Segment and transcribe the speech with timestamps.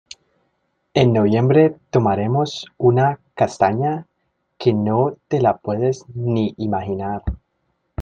[0.95, 4.07] En noviembre tomaremos una castaña
[4.57, 7.21] que no te la puedes ni imaginar.